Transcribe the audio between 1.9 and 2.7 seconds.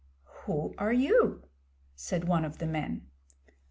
said one of the